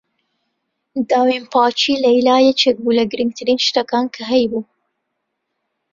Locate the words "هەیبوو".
4.31-4.63